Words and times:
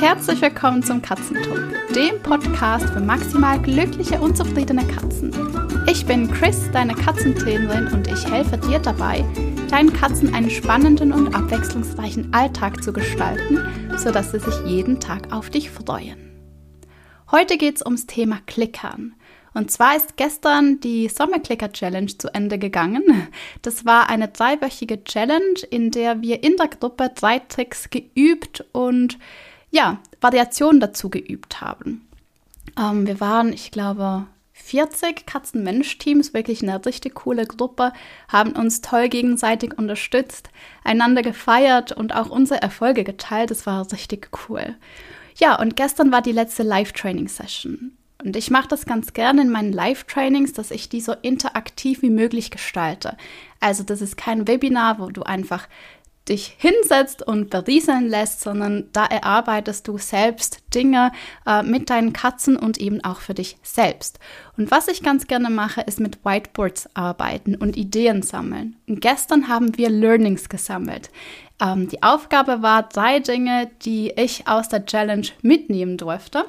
Herzlich 0.00 0.40
willkommen 0.40 0.80
zum 0.84 1.02
Katzentalk, 1.02 1.74
dem 1.92 2.22
Podcast 2.22 2.88
für 2.90 3.00
maximal 3.00 3.60
glückliche 3.60 4.20
und 4.20 4.36
zufriedene 4.36 4.86
Katzen. 4.86 5.32
Ich 5.90 6.06
bin 6.06 6.30
Chris, 6.30 6.70
deine 6.70 6.94
Katzentrainerin 6.94 7.88
und 7.88 8.06
ich 8.06 8.24
helfe 8.30 8.58
dir 8.58 8.78
dabei, 8.78 9.24
deinen 9.68 9.92
Katzen 9.92 10.32
einen 10.32 10.50
spannenden 10.50 11.12
und 11.12 11.34
abwechslungsreichen 11.34 12.32
Alltag 12.32 12.80
zu 12.80 12.92
gestalten, 12.92 13.58
sodass 13.96 14.30
sie 14.30 14.38
sich 14.38 14.54
jeden 14.64 15.00
Tag 15.00 15.32
auf 15.32 15.50
dich 15.50 15.68
freuen. 15.68 16.16
Heute 17.32 17.58
geht 17.58 17.76
es 17.76 17.84
ums 17.84 18.06
Thema 18.06 18.38
Klickern. 18.46 19.16
Und 19.52 19.72
zwar 19.72 19.96
ist 19.96 20.16
gestern 20.16 20.78
die 20.78 21.08
Sommerclicker 21.08 21.72
Challenge 21.72 22.16
zu 22.16 22.32
Ende 22.32 22.60
gegangen. 22.60 23.02
Das 23.62 23.84
war 23.84 24.08
eine 24.08 24.28
dreiwöchige 24.28 25.02
Challenge, 25.02 25.58
in 25.70 25.90
der 25.90 26.22
wir 26.22 26.44
in 26.44 26.56
der 26.56 26.68
Gruppe 26.68 27.10
drei 27.12 27.40
Tricks 27.40 27.90
geübt 27.90 28.64
und 28.70 29.18
ja, 29.70 29.98
Variationen 30.20 30.80
dazu 30.80 31.10
geübt 31.10 31.60
haben. 31.60 32.08
Ähm, 32.78 33.06
wir 33.06 33.20
waren, 33.20 33.52
ich 33.52 33.70
glaube, 33.70 34.26
40 34.52 35.24
Katzen-Mensch-Teams, 35.24 36.34
wirklich 36.34 36.62
eine 36.62 36.84
richtig 36.84 37.14
coole 37.14 37.46
Gruppe, 37.46 37.92
haben 38.28 38.52
uns 38.52 38.80
toll 38.80 39.08
gegenseitig 39.08 39.78
unterstützt, 39.78 40.50
einander 40.84 41.22
gefeiert 41.22 41.92
und 41.92 42.14
auch 42.14 42.28
unsere 42.28 42.60
Erfolge 42.60 43.04
geteilt. 43.04 43.50
Das 43.50 43.66
war 43.66 43.90
richtig 43.92 44.30
cool. 44.48 44.76
Ja, 45.36 45.58
und 45.58 45.76
gestern 45.76 46.10
war 46.10 46.20
die 46.20 46.32
letzte 46.32 46.64
Live-Training-Session. 46.64 47.92
Und 48.24 48.34
ich 48.34 48.50
mache 48.50 48.66
das 48.66 48.84
ganz 48.84 49.12
gerne 49.12 49.42
in 49.42 49.50
meinen 49.50 49.72
Live-Trainings, 49.72 50.52
dass 50.52 50.72
ich 50.72 50.88
die 50.88 51.00
so 51.00 51.12
interaktiv 51.22 52.02
wie 52.02 52.10
möglich 52.10 52.50
gestalte. 52.50 53.16
Also 53.60 53.84
das 53.84 54.02
ist 54.02 54.16
kein 54.16 54.48
Webinar, 54.48 54.98
wo 54.98 55.08
du 55.10 55.22
einfach 55.22 55.68
dich 56.28 56.54
hinsetzt 56.58 57.26
und 57.26 57.50
berieseln 57.50 58.08
lässt, 58.08 58.40
sondern 58.40 58.88
da 58.92 59.06
erarbeitest 59.06 59.88
du 59.88 59.98
selbst 59.98 60.60
Dinge 60.74 61.12
äh, 61.46 61.62
mit 61.62 61.90
deinen 61.90 62.12
Katzen 62.12 62.56
und 62.56 62.78
eben 62.78 63.02
auch 63.04 63.20
für 63.20 63.34
dich 63.34 63.56
selbst. 63.62 64.18
Und 64.56 64.70
was 64.70 64.88
ich 64.88 65.02
ganz 65.02 65.26
gerne 65.26 65.50
mache, 65.50 65.80
ist 65.82 66.00
mit 66.00 66.24
Whiteboards 66.24 66.88
arbeiten 66.94 67.54
und 67.54 67.76
Ideen 67.76 68.22
sammeln. 68.22 68.76
Und 68.86 69.00
gestern 69.00 69.48
haben 69.48 69.76
wir 69.76 69.90
Learnings 69.90 70.48
gesammelt. 70.48 71.10
Ähm, 71.60 71.88
die 71.88 72.02
Aufgabe 72.02 72.62
war 72.62 72.84
drei 72.84 73.20
Dinge, 73.20 73.70
die 73.82 74.12
ich 74.16 74.46
aus 74.46 74.68
der 74.68 74.86
Challenge 74.86 75.28
mitnehmen 75.42 75.96
durfte. 75.96 76.44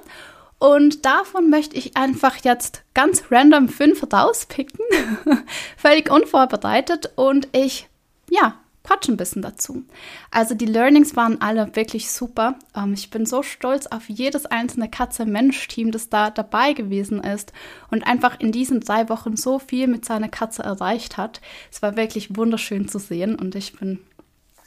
Und 0.60 1.06
davon 1.06 1.50
möchte 1.50 1.78
ich 1.78 1.96
einfach 1.96 2.36
jetzt 2.44 2.84
ganz 2.94 3.24
random 3.32 3.70
fünf 3.70 4.06
rauspicken, 4.12 4.84
völlig 5.78 6.12
unvorbereitet. 6.12 7.12
Und 7.16 7.48
ich, 7.54 7.88
ja, 8.30 8.56
quatsch 8.84 9.08
ein 9.08 9.18
bisschen 9.18 9.42
dazu. 9.42 9.84
Also 10.32 10.56
die 10.56 10.66
Learnings 10.66 11.16
waren 11.16 11.42
alle 11.42 11.76
wirklich 11.76 12.12
super. 12.12 12.56
Ähm, 12.76 12.94
ich 12.94 13.10
bin 13.10 13.26
so 13.26 13.44
stolz 13.44 13.88
auf 13.88 14.10
jedes 14.10 14.46
einzelne 14.46 14.90
Katze-Mensch-Team, 14.90 15.92
das 15.92 16.10
da 16.10 16.30
dabei 16.30 16.74
gewesen 16.74 17.24
ist 17.24 17.54
und 17.92 18.08
einfach 18.08 18.40
in 18.40 18.52
diesen 18.52 18.80
drei 18.80 19.10
Wochen 19.10 19.38
so 19.38 19.60
viel 19.60 19.88
mit 19.88 20.06
seiner 20.06 20.30
Katze 20.30 20.64
erreicht 20.64 21.18
hat. 21.18 21.42
Es 21.72 21.82
war 21.82 21.96
wirklich 21.96 22.36
wunderschön 22.36 22.88
zu 22.88 23.00
sehen 23.00 23.36
und 23.36 23.56
ich 23.56 23.78
bin 23.78 24.00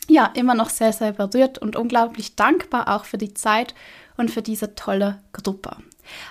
ja 0.09 0.27
immer 0.35 0.55
noch 0.55 0.71
sehr, 0.71 0.93
sehr 0.93 1.13
berührt 1.13 1.59
und 1.59 1.77
unglaublich 1.77 2.37
dankbar 2.37 2.95
auch 2.95 3.05
für 3.05 3.19
die 3.19 3.35
Zeit 3.35 3.75
und 4.17 4.31
für 4.31 4.43
diese 4.43 4.75
tolle 4.75 5.21
Gruppe. 5.33 5.77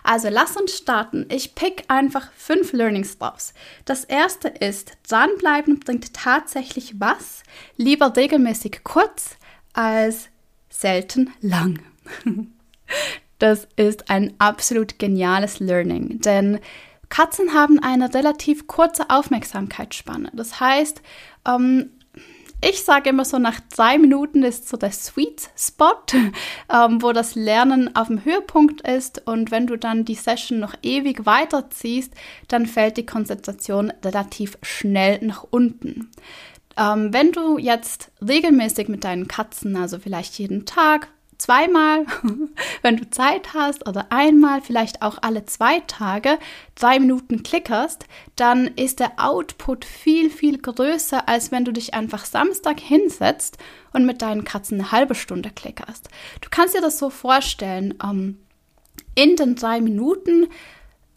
Also 0.03 0.29
lass 0.29 0.57
uns 0.57 0.77
starten. 0.77 1.25
Ich 1.29 1.55
pick 1.55 1.85
einfach 1.87 2.31
fünf 2.33 2.73
Learnings 2.73 3.17
raus. 3.21 3.53
Das 3.85 4.03
erste 4.03 4.47
ist, 4.47 4.93
dranbleiben 5.07 5.79
bringt 5.79 6.13
tatsächlich 6.13 6.99
was. 6.99 7.43
Lieber 7.77 8.15
regelmäßig 8.15 8.83
kurz 8.83 9.37
als 9.73 10.29
selten 10.69 11.31
lang. 11.41 11.79
Das 13.39 13.67
ist 13.75 14.11
ein 14.11 14.35
absolut 14.37 14.99
geniales 14.99 15.59
Learning, 15.59 16.21
denn 16.21 16.59
Katzen 17.09 17.55
haben 17.55 17.79
eine 17.79 18.13
relativ 18.13 18.67
kurze 18.67 19.09
Aufmerksamkeitsspanne. 19.09 20.31
Das 20.33 20.59
heißt, 20.59 21.01
ähm, 21.47 21.89
ich 22.61 22.83
sage 22.83 23.09
immer 23.09 23.25
so, 23.25 23.39
nach 23.39 23.59
drei 23.75 23.97
Minuten 23.97 24.43
ist 24.43 24.69
so 24.69 24.77
der 24.77 24.91
Sweet 24.91 25.49
Spot, 25.57 25.95
ähm, 26.71 27.01
wo 27.01 27.11
das 27.11 27.35
Lernen 27.35 27.95
auf 27.95 28.07
dem 28.07 28.23
Höhepunkt 28.23 28.81
ist. 28.87 29.27
Und 29.27 29.51
wenn 29.51 29.67
du 29.67 29.77
dann 29.77 30.05
die 30.05 30.15
Session 30.15 30.59
noch 30.59 30.75
ewig 30.83 31.25
weiterziehst, 31.25 32.13
dann 32.47 32.67
fällt 32.67 32.97
die 32.97 33.05
Konzentration 33.05 33.91
relativ 34.03 34.57
schnell 34.61 35.19
nach 35.25 35.43
unten. 35.49 36.11
Ähm, 36.77 37.13
wenn 37.13 37.31
du 37.31 37.57
jetzt 37.57 38.11
regelmäßig 38.25 38.87
mit 38.87 39.03
deinen 39.03 39.27
Katzen, 39.27 39.75
also 39.75 39.99
vielleicht 39.99 40.37
jeden 40.37 40.65
Tag, 40.65 41.09
zweimal, 41.41 42.05
wenn 42.81 42.97
du 42.97 43.09
Zeit 43.09 43.53
hast, 43.53 43.87
oder 43.87 44.11
einmal, 44.11 44.61
vielleicht 44.61 45.01
auch 45.01 45.17
alle 45.21 45.45
zwei 45.45 45.79
Tage, 45.81 46.37
drei 46.75 46.99
Minuten 46.99 47.43
klickerst, 47.43 48.05
dann 48.35 48.67
ist 48.67 48.99
der 48.99 49.13
Output 49.17 49.85
viel, 49.85 50.29
viel 50.29 50.59
größer, 50.59 51.27
als 51.27 51.51
wenn 51.51 51.65
du 51.65 51.73
dich 51.73 51.93
einfach 51.93 52.25
Samstag 52.25 52.79
hinsetzt 52.79 53.57
und 53.91 54.05
mit 54.05 54.21
deinen 54.21 54.45
Katzen 54.45 54.79
eine 54.79 54.91
halbe 54.91 55.15
Stunde 55.15 55.49
klickerst. 55.49 56.09
Du 56.41 56.49
kannst 56.49 56.75
dir 56.75 56.81
das 56.81 56.99
so 56.99 57.09
vorstellen, 57.09 57.95
ähm, 58.03 58.37
in 59.15 59.35
den 59.35 59.55
drei 59.55 59.81
Minuten 59.81 60.47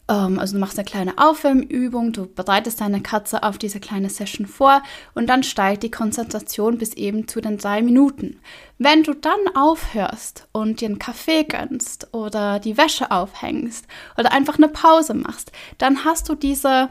also 0.07 0.53
du 0.53 0.59
machst 0.59 0.77
eine 0.77 0.85
kleine 0.85 1.17
Aufwärmübung, 1.17 2.13
du 2.13 2.27
bereitest 2.27 2.79
deine 2.79 3.01
Katze 3.01 3.41
auf 3.41 3.57
diese 3.57 3.79
kleine 3.79 4.09
Session 4.09 4.45
vor 4.45 4.83
und 5.15 5.27
dann 5.27 5.41
steigt 5.41 5.81
die 5.81 5.89
Konzentration 5.89 6.77
bis 6.77 6.93
eben 6.93 7.27
zu 7.27 7.41
den 7.41 7.57
drei 7.57 7.81
Minuten. 7.81 8.39
Wenn 8.77 9.01
du 9.01 9.13
dann 9.13 9.39
aufhörst 9.55 10.47
und 10.51 10.81
dir 10.81 10.89
einen 10.89 10.99
Kaffee 10.99 11.43
gönnst 11.43 12.13
oder 12.13 12.59
die 12.59 12.77
Wäsche 12.77 13.09
aufhängst 13.09 13.87
oder 14.17 14.31
einfach 14.31 14.57
eine 14.57 14.67
Pause 14.67 15.15
machst, 15.15 15.51
dann 15.79 16.05
hast 16.05 16.29
du 16.29 16.35
diese 16.35 16.89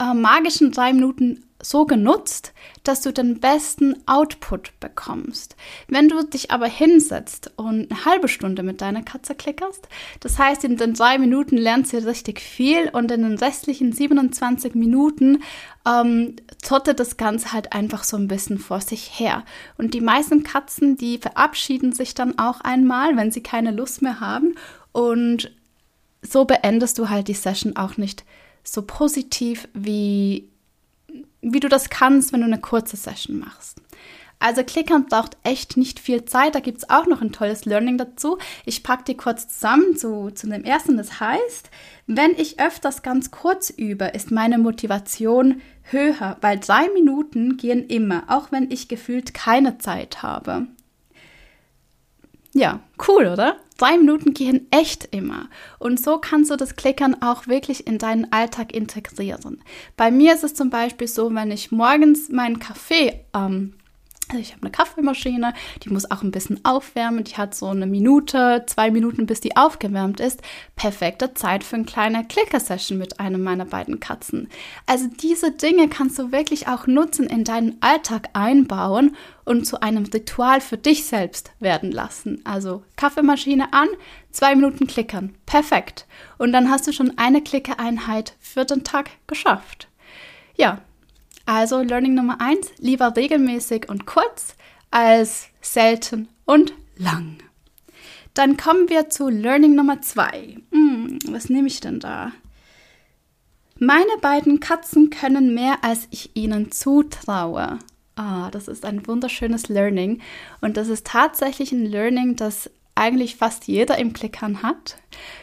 äh, 0.00 0.14
magischen 0.14 0.72
drei 0.72 0.92
Minuten 0.92 1.44
so 1.62 1.84
genutzt, 1.84 2.52
dass 2.84 3.02
du 3.02 3.12
den 3.12 3.40
besten 3.40 3.94
Output 4.06 4.72
bekommst. 4.80 5.56
Wenn 5.88 6.08
du 6.08 6.22
dich 6.22 6.50
aber 6.50 6.66
hinsetzt 6.66 7.52
und 7.56 7.90
eine 7.90 8.04
halbe 8.04 8.28
Stunde 8.28 8.62
mit 8.62 8.80
deiner 8.80 9.02
Katze 9.02 9.34
klickerst, 9.34 9.88
das 10.20 10.38
heißt, 10.38 10.64
in 10.64 10.76
den 10.76 10.94
drei 10.94 11.18
Minuten 11.18 11.56
lernst 11.56 11.92
du 11.92 11.98
richtig 12.06 12.40
viel 12.40 12.88
und 12.88 13.10
in 13.10 13.22
den 13.22 13.36
restlichen 13.36 13.92
27 13.92 14.74
Minuten 14.74 15.42
ähm, 15.86 16.36
trottet 16.62 16.98
das 16.98 17.16
Ganze 17.16 17.52
halt 17.52 17.72
einfach 17.72 18.04
so 18.04 18.16
ein 18.16 18.28
bisschen 18.28 18.58
vor 18.58 18.80
sich 18.80 19.18
her. 19.18 19.44
Und 19.76 19.94
die 19.94 20.00
meisten 20.00 20.42
Katzen, 20.42 20.96
die 20.96 21.18
verabschieden 21.18 21.92
sich 21.92 22.14
dann 22.14 22.38
auch 22.38 22.60
einmal, 22.62 23.16
wenn 23.16 23.30
sie 23.30 23.42
keine 23.42 23.70
Lust 23.70 24.00
mehr 24.02 24.20
haben. 24.20 24.54
Und 24.92 25.52
so 26.22 26.44
beendest 26.44 26.98
du 26.98 27.08
halt 27.08 27.28
die 27.28 27.34
Session 27.34 27.76
auch 27.76 27.96
nicht 27.96 28.24
so 28.72 28.82
positiv 28.82 29.68
wie 29.74 30.48
wie 31.42 31.60
du 31.60 31.68
das 31.68 31.90
kannst, 31.90 32.32
wenn 32.32 32.40
du 32.40 32.46
eine 32.46 32.60
kurze 32.60 32.96
Session 32.96 33.38
machst. 33.38 33.80
Also 34.38 34.64
Klickern 34.64 35.06
braucht 35.06 35.36
echt 35.42 35.76
nicht 35.76 36.00
viel 36.00 36.24
Zeit. 36.24 36.54
Da 36.54 36.60
gibt 36.60 36.78
es 36.78 36.88
auch 36.88 37.06
noch 37.06 37.20
ein 37.20 37.30
tolles 37.30 37.66
Learning 37.66 37.98
dazu. 37.98 38.38
Ich 38.64 38.82
packe 38.82 39.04
die 39.04 39.16
kurz 39.16 39.48
zusammen 39.48 39.96
zu, 39.96 40.30
zu 40.30 40.48
dem 40.48 40.64
ersten. 40.64 40.96
Das 40.96 41.20
heißt, 41.20 41.70
wenn 42.06 42.30
ich 42.32 42.58
öfters 42.58 43.02
ganz 43.02 43.30
kurz 43.30 43.68
übe, 43.68 44.06
ist 44.06 44.30
meine 44.30 44.58
Motivation 44.58 45.60
höher, 45.82 46.38
weil 46.40 46.58
drei 46.58 46.88
Minuten 46.94 47.58
gehen 47.58 47.86
immer, 47.86 48.24
auch 48.28 48.50
wenn 48.50 48.70
ich 48.70 48.88
gefühlt 48.88 49.34
keine 49.34 49.76
Zeit 49.76 50.22
habe. 50.22 50.66
Ja, 52.54 52.80
cool, 53.08 53.26
oder? 53.26 53.56
Drei 53.80 53.96
Minuten 53.96 54.34
gehen 54.34 54.66
echt 54.70 55.08
immer. 55.10 55.48
Und 55.78 55.98
so 55.98 56.18
kannst 56.18 56.50
du 56.50 56.56
das 56.56 56.76
Klickern 56.76 57.22
auch 57.22 57.46
wirklich 57.46 57.86
in 57.86 57.96
deinen 57.96 58.30
Alltag 58.30 58.74
integrieren. 58.74 59.64
Bei 59.96 60.10
mir 60.10 60.34
ist 60.34 60.44
es 60.44 60.52
zum 60.52 60.68
Beispiel 60.68 61.08
so, 61.08 61.34
wenn 61.34 61.50
ich 61.50 61.72
morgens 61.72 62.28
meinen 62.28 62.58
Kaffee 62.58 63.24
ähm, 63.32 63.72
also 64.30 64.40
ich 64.40 64.52
habe 64.52 64.62
eine 64.62 64.70
Kaffeemaschine, 64.70 65.54
die 65.82 65.90
muss 65.90 66.08
auch 66.08 66.22
ein 66.22 66.30
bisschen 66.30 66.64
aufwärmen. 66.64 67.24
Die 67.24 67.36
hat 67.36 67.54
so 67.54 67.66
eine 67.66 67.86
Minute, 67.86 68.64
zwei 68.66 68.92
Minuten, 68.92 69.26
bis 69.26 69.40
die 69.40 69.56
aufgewärmt 69.56 70.20
ist. 70.20 70.40
Perfekte 70.76 71.34
Zeit 71.34 71.64
für 71.64 71.76
eine 71.76 71.84
kleine 71.84 72.24
Clicker-Session 72.24 72.96
mit 72.96 73.18
einem 73.18 73.42
meiner 73.42 73.64
beiden 73.64 73.98
Katzen. 73.98 74.48
Also 74.86 75.08
diese 75.08 75.50
Dinge 75.50 75.88
kannst 75.88 76.18
du 76.18 76.30
wirklich 76.30 76.68
auch 76.68 76.86
nutzen, 76.86 77.26
in 77.26 77.42
deinen 77.42 77.76
Alltag 77.80 78.28
einbauen 78.32 79.16
und 79.44 79.66
zu 79.66 79.82
einem 79.82 80.04
Ritual 80.04 80.60
für 80.60 80.76
dich 80.76 81.04
selbst 81.04 81.50
werden 81.58 81.90
lassen. 81.90 82.40
Also 82.44 82.84
Kaffeemaschine 82.94 83.72
an, 83.72 83.88
zwei 84.30 84.54
Minuten 84.54 84.86
klickern. 84.86 85.34
Perfekt. 85.44 86.06
Und 86.38 86.52
dann 86.52 86.70
hast 86.70 86.86
du 86.86 86.92
schon 86.92 87.18
eine 87.18 87.42
Klickereinheit 87.42 88.34
für 88.38 88.64
den 88.64 88.84
Tag 88.84 89.10
geschafft. 89.26 89.88
Ja, 90.54 90.82
also 91.50 91.80
Learning 91.80 92.14
Nummer 92.14 92.40
eins: 92.40 92.70
lieber 92.78 93.16
regelmäßig 93.16 93.88
und 93.88 94.06
kurz 94.06 94.54
als 94.90 95.48
selten 95.60 96.28
und 96.44 96.72
lang. 96.96 97.38
Dann 98.34 98.56
kommen 98.56 98.88
wir 98.88 99.10
zu 99.10 99.28
Learning 99.28 99.74
Nummer 99.74 100.00
zwei. 100.00 100.58
Hm, 100.70 101.18
was 101.28 101.48
nehme 101.48 101.66
ich 101.66 101.80
denn 101.80 101.98
da? 101.98 102.32
Meine 103.78 104.16
beiden 104.20 104.60
Katzen 104.60 105.10
können 105.10 105.52
mehr, 105.52 105.78
als 105.82 106.06
ich 106.10 106.36
ihnen 106.36 106.70
zutraue. 106.70 107.78
Ah, 108.14 108.50
das 108.50 108.68
ist 108.68 108.84
ein 108.84 109.06
wunderschönes 109.06 109.68
Learning. 109.68 110.20
Und 110.60 110.76
das 110.76 110.88
ist 110.88 111.06
tatsächlich 111.06 111.72
ein 111.72 111.86
Learning, 111.86 112.36
das 112.36 112.70
eigentlich 112.94 113.36
fast 113.36 113.66
jeder 113.66 113.98
im 113.98 114.12
Klickern 114.12 114.62
hat. 114.62 114.98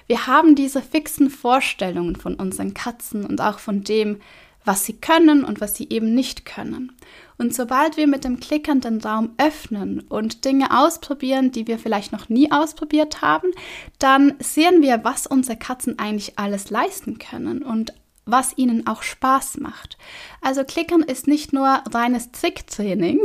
Wir 0.05 0.27
haben 0.27 0.55
diese 0.55 0.81
fixen 0.81 1.29
Vorstellungen 1.29 2.15
von 2.15 2.35
unseren 2.35 2.73
Katzen 2.73 3.25
und 3.25 3.41
auch 3.41 3.59
von 3.59 3.83
dem, 3.83 4.21
was 4.67 4.85
sie 4.85 4.97
können 4.97 5.43
und 5.43 5.61
was 5.61 5.75
sie 5.75 5.87
eben 5.89 6.13
nicht 6.13 6.45
können. 6.45 6.91
Und 7.37 7.53
sobald 7.53 7.97
wir 7.97 8.07
mit 8.07 8.23
dem 8.23 8.39
Klickern 8.39 8.81
den 8.81 8.99
Raum 8.99 9.31
öffnen 9.37 10.01
und 10.01 10.43
Dinge 10.43 10.77
ausprobieren, 10.77 11.51
die 11.51 11.67
wir 11.67 11.77
vielleicht 11.77 12.11
noch 12.11 12.29
nie 12.29 12.51
ausprobiert 12.51 13.21
haben, 13.21 13.51
dann 13.99 14.33
sehen 14.39 14.81
wir, 14.81 15.03
was 15.03 15.27
unsere 15.27 15.57
Katzen 15.57 15.99
eigentlich 15.99 16.37
alles 16.39 16.69
leisten 16.69 17.19
können 17.19 17.63
und 17.63 17.93
was 18.27 18.57
ihnen 18.57 18.85
auch 18.87 19.03
Spaß 19.03 19.59
macht. 19.61 19.97
Also 20.41 20.63
Klickern 20.63 21.01
ist 21.01 21.27
nicht 21.27 21.53
nur 21.53 21.81
reines 21.91 22.31
Tricktraining 22.31 23.19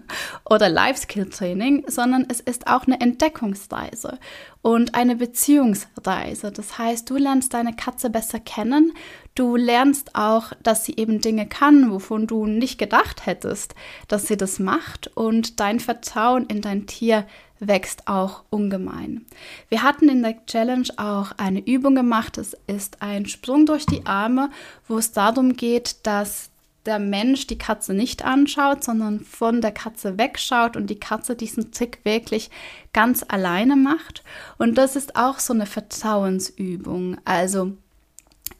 oder 0.44 0.68
Life-Skill-Training, 0.68 1.84
sondern 1.88 2.26
es 2.28 2.40
ist 2.40 2.66
auch 2.66 2.86
eine 2.86 3.00
Entdeckungsreise 3.00 4.18
und 4.62 4.94
eine 4.94 5.16
Beziehungsreise. 5.16 6.50
Das 6.52 6.78
heißt, 6.78 7.08
du 7.10 7.16
lernst 7.16 7.52
deine 7.52 7.76
Katze 7.76 8.08
besser 8.08 8.40
kennen, 8.40 8.92
du 9.36 9.54
lernst 9.54 10.16
auch, 10.16 10.52
dass 10.62 10.84
sie 10.84 10.96
eben 10.96 11.20
Dinge 11.20 11.46
kann, 11.46 11.92
wovon 11.92 12.26
du 12.26 12.46
nicht 12.46 12.78
gedacht 12.78 13.26
hättest, 13.26 13.74
dass 14.08 14.26
sie 14.26 14.36
das 14.36 14.58
macht 14.58 15.10
und 15.14 15.60
dein 15.60 15.78
Vertrauen 15.78 16.46
in 16.46 16.60
dein 16.60 16.86
Tier 16.86 17.24
wächst 17.60 18.08
auch 18.08 18.42
ungemein. 18.50 19.24
Wir 19.68 19.82
hatten 19.82 20.08
in 20.08 20.22
der 20.22 20.44
Challenge 20.46 20.88
auch 20.96 21.32
eine 21.36 21.64
Übung 21.64 21.94
gemacht. 21.94 22.36
Es 22.38 22.56
ist 22.66 23.00
ein 23.00 23.26
Sprung 23.26 23.64
durch 23.64 23.86
die 23.86 24.04
Arme, 24.04 24.50
wo 24.88 24.98
es 24.98 25.12
darum 25.12 25.54
geht, 25.54 26.06
dass 26.06 26.50
der 26.84 26.98
Mensch 26.98 27.46
die 27.46 27.58
Katze 27.58 27.94
nicht 27.94 28.24
anschaut, 28.24 28.84
sondern 28.84 29.20
von 29.20 29.60
der 29.60 29.72
Katze 29.72 30.18
wegschaut 30.18 30.76
und 30.76 30.88
die 30.88 31.00
Katze 31.00 31.34
diesen 31.34 31.72
Trick 31.72 32.00
wirklich 32.04 32.50
ganz 32.92 33.24
alleine 33.26 33.74
macht. 33.76 34.22
Und 34.58 34.78
das 34.78 34.94
ist 34.96 35.16
auch 35.16 35.38
so 35.38 35.52
eine 35.52 35.66
Vertrauensübung. 35.66 37.16
Also 37.24 37.72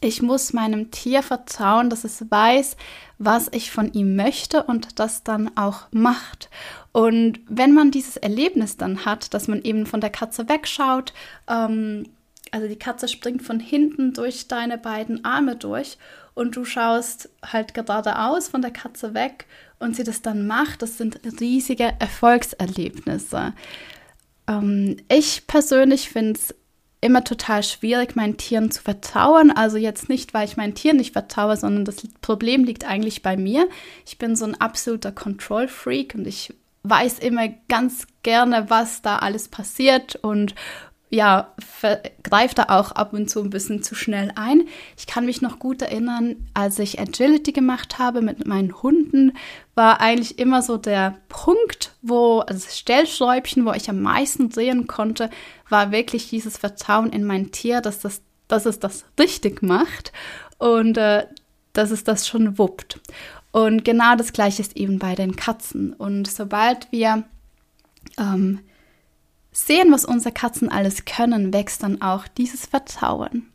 ich 0.00 0.22
muss 0.22 0.52
meinem 0.52 0.90
Tier 0.90 1.22
vertrauen, 1.22 1.90
dass 1.90 2.04
es 2.04 2.30
weiß, 2.30 2.76
was 3.18 3.48
ich 3.52 3.70
von 3.70 3.92
ihm 3.92 4.16
möchte 4.16 4.62
und 4.62 4.98
das 4.98 5.22
dann 5.22 5.56
auch 5.56 5.86
macht. 5.90 6.50
Und 6.92 7.40
wenn 7.48 7.72
man 7.74 7.90
dieses 7.90 8.16
Erlebnis 8.16 8.76
dann 8.76 9.04
hat, 9.04 9.34
dass 9.34 9.48
man 9.48 9.62
eben 9.62 9.86
von 9.86 10.00
der 10.00 10.10
Katze 10.10 10.48
wegschaut, 10.48 11.12
ähm, 11.48 12.04
also 12.50 12.68
die 12.68 12.78
Katze 12.78 13.08
springt 13.08 13.42
von 13.42 13.60
hinten 13.60 14.12
durch 14.12 14.48
deine 14.48 14.78
beiden 14.78 15.24
Arme 15.24 15.56
durch 15.56 15.98
und 16.34 16.54
du 16.56 16.64
schaust 16.64 17.28
halt 17.44 17.74
geradeaus 17.74 18.48
von 18.48 18.62
der 18.62 18.70
Katze 18.70 19.14
weg 19.14 19.46
und 19.78 19.96
sie 19.96 20.04
das 20.04 20.22
dann 20.22 20.46
macht, 20.46 20.82
das 20.82 20.98
sind 20.98 21.20
riesige 21.40 21.94
Erfolgserlebnisse. 21.98 23.52
Ähm, 24.46 24.96
ich 25.08 25.46
persönlich 25.46 26.08
finde 26.08 26.38
es 26.38 26.54
immer 27.00 27.24
total 27.24 27.62
schwierig, 27.62 28.16
meinen 28.16 28.36
Tieren 28.36 28.70
zu 28.70 28.82
vertrauen. 28.82 29.50
Also 29.50 29.76
jetzt 29.76 30.08
nicht, 30.08 30.34
weil 30.34 30.46
ich 30.46 30.56
meinen 30.56 30.74
Tieren 30.74 30.96
nicht 30.96 31.12
vertraue, 31.12 31.56
sondern 31.56 31.84
das 31.84 31.96
Problem 32.20 32.64
liegt 32.64 32.84
eigentlich 32.84 33.22
bei 33.22 33.36
mir. 33.36 33.68
Ich 34.06 34.18
bin 34.18 34.36
so 34.36 34.44
ein 34.44 34.60
absoluter 34.60 35.12
Control-Freak 35.12 36.14
und 36.14 36.26
ich 36.26 36.54
weiß 36.82 37.18
immer 37.18 37.48
ganz 37.68 38.06
gerne, 38.22 38.70
was 38.70 39.02
da 39.02 39.18
alles 39.18 39.48
passiert 39.48 40.16
und 40.16 40.54
ja, 41.08 41.52
greift 42.24 42.58
da 42.58 42.64
auch 42.68 42.92
ab 42.92 43.12
und 43.12 43.30
zu 43.30 43.40
ein 43.40 43.50
bisschen 43.50 43.82
zu 43.82 43.94
schnell 43.94 44.32
ein. 44.34 44.66
Ich 44.96 45.06
kann 45.06 45.26
mich 45.26 45.40
noch 45.40 45.58
gut 45.58 45.82
erinnern, 45.82 46.48
als 46.52 46.78
ich 46.80 46.98
Agility 46.98 47.52
gemacht 47.52 47.98
habe 47.98 48.22
mit 48.22 48.46
meinen 48.46 48.82
Hunden, 48.82 49.32
war 49.76 50.00
eigentlich 50.00 50.38
immer 50.38 50.62
so 50.62 50.76
der 50.76 51.18
Punkt, 51.28 51.92
wo, 52.02 52.40
also 52.40 52.64
das 52.64 52.78
Stellschräubchen, 52.78 53.64
wo 53.64 53.72
ich 53.72 53.88
am 53.88 54.02
meisten 54.02 54.50
sehen 54.50 54.88
konnte, 54.88 55.30
war 55.68 55.92
wirklich 55.92 56.28
dieses 56.28 56.58
Vertrauen 56.58 57.10
in 57.10 57.24
mein 57.24 57.52
Tier, 57.52 57.80
dass, 57.80 58.00
das, 58.00 58.20
dass 58.48 58.66
es 58.66 58.80
das 58.80 59.04
richtig 59.18 59.62
macht 59.62 60.12
und 60.58 60.96
äh, 60.98 61.26
dass 61.72 61.92
es 61.92 62.02
das 62.02 62.26
schon 62.26 62.58
wuppt. 62.58 63.00
Und 63.52 63.84
genau 63.84 64.16
das 64.16 64.32
gleiche 64.32 64.60
ist 64.60 64.76
eben 64.76 64.98
bei 64.98 65.14
den 65.14 65.36
Katzen. 65.36 65.92
Und 65.92 66.28
sobald 66.28 66.90
wir 66.90 67.24
ähm, 68.18 68.60
sehen, 69.56 69.90
was 69.90 70.04
unsere 70.04 70.34
Katzen 70.34 70.68
alles 70.68 71.06
können, 71.06 71.52
wächst 71.52 71.82
dann 71.82 72.02
auch 72.02 72.28
dieses 72.28 72.66
Vertrauen. 72.66 73.50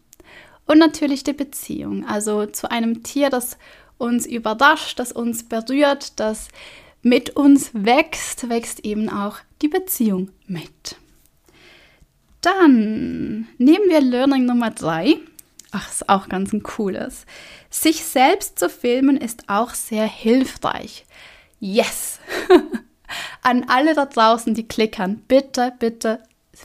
Und 0.65 0.79
natürlich 0.79 1.23
die 1.23 1.33
Beziehung, 1.33 2.05
also 2.05 2.47
zu 2.47 2.71
einem 2.71 3.03
Tier, 3.03 3.29
das 3.29 3.57
uns 3.97 4.25
überrascht, 4.25 4.97
das 4.99 5.11
uns 5.11 5.47
berührt, 5.47 6.19
das 6.19 6.47
mit 7.03 7.31
uns 7.31 7.71
wächst, 7.73 8.49
wächst 8.49 8.79
eben 8.83 9.09
auch 9.09 9.37
die 9.61 9.67
Beziehung 9.67 10.29
mit. 10.47 10.95
Dann 12.41 13.47
nehmen 13.59 13.89
wir 13.89 14.01
Learning 14.01 14.45
Nummer 14.45 14.71
drei. 14.71 15.17
Ach, 15.71 15.89
ist 15.89 16.09
auch 16.09 16.27
ganz 16.29 16.51
ein 16.51 16.63
cooles. 16.63 17.25
Sich 17.69 18.03
selbst 18.03 18.57
zu 18.57 18.69
filmen 18.69 19.17
ist 19.17 19.43
auch 19.47 19.75
sehr 19.75 20.07
hilfreich. 20.07 21.05
Yes! 21.59 22.19
An 23.41 23.65
alle 23.67 23.93
da 23.93 24.05
draußen, 24.05 24.53
die 24.53 24.67
klickern, 24.67 25.23
bitte, 25.27 25.73
bitte 25.79 26.19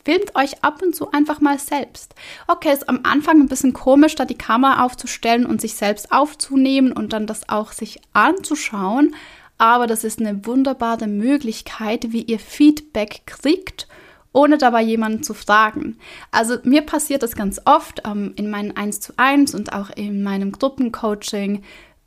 filmt 0.04 0.34
euch 0.34 0.62
ab 0.62 0.82
und 0.82 0.94
zu 0.94 1.10
einfach 1.12 1.40
mal 1.40 1.58
selbst. 1.58 2.14
Okay, 2.48 2.72
ist 2.72 2.88
am 2.88 3.00
Anfang 3.04 3.40
ein 3.40 3.48
bisschen 3.48 3.72
komisch, 3.72 4.14
da 4.14 4.24
die 4.24 4.38
Kamera 4.38 4.84
aufzustellen 4.84 5.46
und 5.46 5.60
sich 5.60 5.74
selbst 5.74 6.12
aufzunehmen 6.12 6.92
und 6.92 7.12
dann 7.12 7.26
das 7.26 7.48
auch 7.48 7.72
sich 7.72 8.00
anzuschauen, 8.12 9.14
aber 9.58 9.86
das 9.86 10.04
ist 10.04 10.20
eine 10.20 10.44
wunderbare 10.44 11.06
Möglichkeit, 11.06 12.12
wie 12.12 12.22
ihr 12.22 12.38
Feedback 12.38 13.22
kriegt 13.26 13.88
ohne 14.36 14.58
dabei 14.58 14.82
jemanden 14.82 15.22
zu 15.22 15.32
fragen. 15.32 15.96
Also 16.30 16.58
mir 16.62 16.82
passiert 16.82 17.22
das 17.22 17.34
ganz 17.36 17.58
oft 17.64 18.02
ähm, 18.06 18.34
in 18.36 18.50
meinen 18.50 18.76
1 18.76 19.00
zu 19.00 19.14
1 19.16 19.54
und 19.54 19.72
auch 19.72 19.88
in 19.88 20.22
meinem 20.22 20.52
Gruppencoaching 20.52 21.62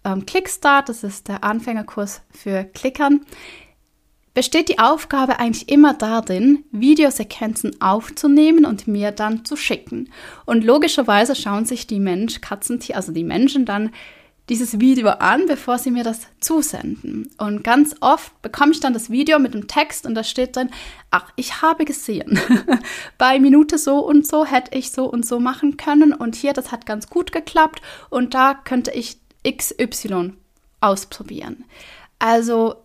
ähm, 0.05 0.27
Clickstart, 0.27 0.89
das 0.89 1.03
ist 1.03 1.27
der 1.27 1.43
Anfängerkurs 1.43 2.21
für 2.29 2.65
Klickern 2.65 3.21
besteht 4.39 4.69
die 4.69 4.79
Aufgabe 4.79 5.37
eigentlich 5.37 5.67
immer 5.67 5.93
darin, 5.93 6.63
Videosequenzen 6.71 7.81
aufzunehmen 7.81 8.63
und 8.63 8.87
mir 8.87 9.11
dann 9.11 9.43
zu 9.43 9.57
schicken. 9.57 10.13
Und 10.45 10.63
logischerweise 10.63 11.35
schauen 11.35 11.65
sich 11.65 11.87
die 11.87 11.99
Mensch, 11.99 12.39
Katzentier, 12.39 12.95
also 12.95 13.11
die 13.11 13.25
Menschen 13.25 13.65
dann 13.65 13.91
dieses 14.47 14.79
Video 14.79 15.09
an, 15.09 15.45
bevor 15.45 15.77
sie 15.77 15.91
mir 15.91 16.05
das 16.05 16.21
zusenden. 16.39 17.29
Und 17.37 17.65
ganz 17.65 17.97
oft 17.99 18.41
bekomme 18.41 18.71
ich 18.71 18.79
dann 18.79 18.93
das 18.93 19.09
Video 19.09 19.39
mit 19.39 19.53
dem 19.53 19.67
Text 19.67 20.05
und 20.05 20.15
da 20.15 20.23
steht 20.23 20.55
drin, 20.55 20.69
ach, 21.11 21.33
ich 21.35 21.61
habe 21.61 21.83
gesehen, 21.83 22.39
bei 23.17 23.39
Minute 23.39 23.77
so 23.77 23.99
und 23.99 24.25
so 24.25 24.45
hätte 24.45 24.73
ich 24.77 24.91
so 24.91 25.03
und 25.03 25.25
so 25.25 25.41
machen 25.41 25.75
können 25.75 26.13
und 26.13 26.37
hier, 26.37 26.53
das 26.53 26.71
hat 26.71 26.85
ganz 26.85 27.09
gut 27.09 27.33
geklappt 27.33 27.81
und 28.09 28.35
da 28.35 28.53
könnte 28.53 28.91
ich 28.91 29.17
XY 29.45 30.35
ausprobieren. 30.79 31.65
Also 32.19 32.75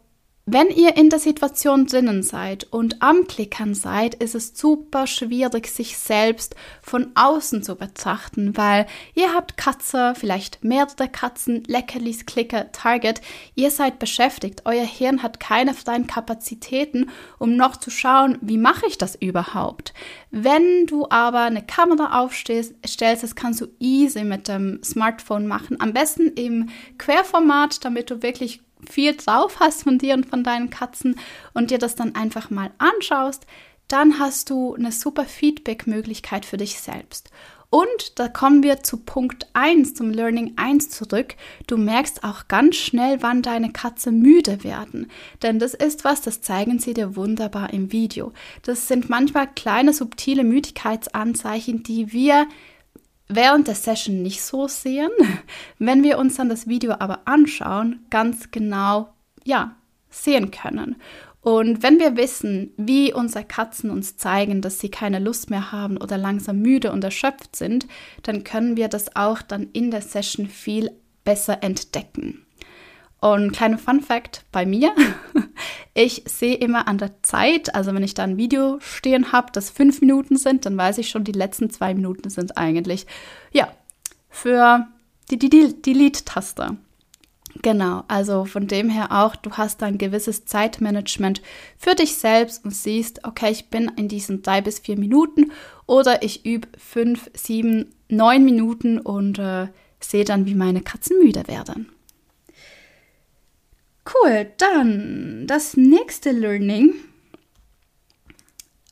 wenn 0.46 0.68
ihr 0.68 0.98
in 0.98 1.08
der 1.08 1.20
Situation 1.20 1.86
drinnen 1.86 2.22
seid 2.22 2.64
und 2.64 3.00
am 3.00 3.26
Klickern 3.26 3.74
seid, 3.74 4.14
ist 4.16 4.34
es 4.34 4.52
super 4.54 5.06
schwierig, 5.06 5.68
sich 5.68 5.96
selbst 5.96 6.54
von 6.82 7.12
außen 7.14 7.62
zu 7.62 7.76
betrachten, 7.76 8.54
weil 8.54 8.86
ihr 9.14 9.32
habt 9.32 9.56
Katze, 9.56 10.12
vielleicht 10.14 10.62
mehrere 10.62 11.08
Katzen, 11.08 11.64
Leckerlis, 11.66 12.26
Klicker, 12.26 12.70
Target. 12.72 13.22
Ihr 13.54 13.70
seid 13.70 13.98
beschäftigt. 13.98 14.62
Euer 14.66 14.84
Hirn 14.84 15.22
hat 15.22 15.40
keine 15.40 15.72
freien 15.72 16.06
Kapazitäten, 16.06 17.08
um 17.38 17.56
noch 17.56 17.76
zu 17.76 17.88
schauen, 17.88 18.36
wie 18.42 18.58
mache 18.58 18.86
ich 18.86 18.98
das 18.98 19.14
überhaupt. 19.14 19.94
Wenn 20.30 20.84
du 20.86 21.08
aber 21.08 21.40
eine 21.40 21.64
Kamera 21.64 22.20
aufstellst, 22.20 22.74
das 22.82 23.34
kannst 23.34 23.62
du 23.62 23.68
easy 23.80 24.24
mit 24.24 24.48
dem 24.48 24.82
Smartphone 24.84 25.46
machen. 25.46 25.80
Am 25.80 25.94
besten 25.94 26.28
im 26.34 26.68
Querformat, 26.98 27.82
damit 27.82 28.10
du 28.10 28.22
wirklich 28.22 28.60
viel 28.86 29.16
drauf 29.16 29.60
hast 29.60 29.84
von 29.84 29.98
dir 29.98 30.14
und 30.14 30.26
von 30.26 30.44
deinen 30.44 30.70
Katzen 30.70 31.16
und 31.52 31.70
dir 31.70 31.78
das 31.78 31.94
dann 31.94 32.14
einfach 32.14 32.50
mal 32.50 32.70
anschaust, 32.78 33.46
dann 33.88 34.18
hast 34.18 34.50
du 34.50 34.74
eine 34.74 34.92
super 34.92 35.24
Feedback-Möglichkeit 35.24 36.46
für 36.46 36.56
dich 36.56 36.80
selbst. 36.80 37.30
Und 37.74 38.20
da 38.20 38.28
kommen 38.28 38.62
wir 38.62 38.84
zu 38.84 38.98
Punkt 38.98 39.48
1, 39.52 39.94
zum 39.94 40.10
Learning 40.10 40.52
1 40.54 40.90
zurück. 40.90 41.34
Du 41.66 41.76
merkst 41.76 42.22
auch 42.22 42.46
ganz 42.46 42.76
schnell, 42.76 43.20
wann 43.20 43.42
deine 43.42 43.72
Katze 43.72 44.12
müde 44.12 44.62
werden. 44.62 45.10
Denn 45.42 45.58
das 45.58 45.74
ist 45.74 46.04
was, 46.04 46.20
das 46.20 46.40
zeigen 46.40 46.78
sie 46.78 46.94
dir 46.94 47.16
wunderbar 47.16 47.72
im 47.72 47.90
Video. 47.90 48.32
Das 48.62 48.86
sind 48.86 49.10
manchmal 49.10 49.48
kleine, 49.52 49.92
subtile 49.92 50.44
Müdigkeitsanzeichen, 50.44 51.82
die 51.82 52.12
wir 52.12 52.46
während 53.28 53.68
der 53.68 53.74
Session 53.74 54.22
nicht 54.22 54.42
so 54.42 54.68
sehen. 54.68 55.10
Wenn 55.78 56.02
wir 56.02 56.18
uns 56.18 56.36
dann 56.36 56.48
das 56.48 56.68
Video 56.68 56.92
aber 56.98 57.26
anschauen, 57.26 58.06
ganz 58.10 58.50
genau, 58.50 59.14
ja, 59.44 59.76
sehen 60.10 60.50
können. 60.50 60.96
Und 61.44 61.82
wenn 61.82 61.98
wir 61.98 62.16
wissen, 62.16 62.72
wie 62.78 63.12
unsere 63.12 63.44
Katzen 63.44 63.90
uns 63.90 64.16
zeigen, 64.16 64.62
dass 64.62 64.80
sie 64.80 64.88
keine 64.88 65.18
Lust 65.18 65.50
mehr 65.50 65.72
haben 65.72 65.98
oder 65.98 66.16
langsam 66.16 66.60
müde 66.60 66.90
und 66.90 67.04
erschöpft 67.04 67.54
sind, 67.54 67.86
dann 68.22 68.44
können 68.44 68.78
wir 68.78 68.88
das 68.88 69.14
auch 69.14 69.42
dann 69.42 69.68
in 69.74 69.90
der 69.90 70.00
Session 70.00 70.48
viel 70.48 70.90
besser 71.22 71.62
entdecken. 71.62 72.46
Und 73.20 73.52
kleiner 73.52 73.76
Fun 73.76 74.00
Fact 74.00 74.46
bei 74.52 74.64
mir, 74.64 74.94
ich 75.94 76.24
sehe 76.26 76.56
immer 76.56 76.88
an 76.88 76.98
der 76.98 77.22
Zeit, 77.22 77.74
also 77.74 77.94
wenn 77.94 78.02
ich 78.02 78.14
da 78.14 78.24
ein 78.24 78.36
Video 78.36 78.78
stehen 78.80 79.30
habe, 79.32 79.52
das 79.52 79.70
fünf 79.70 80.00
Minuten 80.00 80.36
sind, 80.36 80.66
dann 80.66 80.76
weiß 80.76 80.98
ich 80.98 81.08
schon, 81.08 81.24
die 81.24 81.32
letzten 81.32 81.70
zwei 81.70 81.94
Minuten 81.94 82.30
sind 82.30 82.58
eigentlich, 82.58 83.06
ja, 83.52 83.68
für 84.28 84.88
die, 85.30 85.38
die, 85.38 85.48
die 85.48 85.82
Delete-Taste. 85.82 86.76
Genau, 87.62 88.02
also 88.08 88.44
von 88.44 88.66
dem 88.66 88.90
her 88.90 89.12
auch, 89.12 89.36
du 89.36 89.52
hast 89.52 89.82
ein 89.84 89.96
gewisses 89.96 90.44
Zeitmanagement 90.44 91.40
für 91.78 91.94
dich 91.94 92.16
selbst 92.16 92.64
und 92.64 92.74
siehst, 92.74 93.24
okay, 93.24 93.52
ich 93.52 93.70
bin 93.70 93.92
in 93.96 94.08
diesen 94.08 94.42
drei 94.42 94.60
bis 94.60 94.80
vier 94.80 94.98
Minuten 94.98 95.52
oder 95.86 96.24
ich 96.24 96.44
übe 96.44 96.66
fünf, 96.76 97.30
sieben, 97.34 97.94
neun 98.08 98.44
Minuten 98.44 98.98
und 98.98 99.38
äh, 99.38 99.68
sehe 100.00 100.24
dann, 100.24 100.46
wie 100.46 100.56
meine 100.56 100.80
Katzen 100.80 101.18
müde 101.22 101.46
werden. 101.46 101.88
Cool, 104.06 104.52
dann 104.58 105.46
das 105.46 105.76
nächste 105.76 106.30
Learning. 106.30 106.94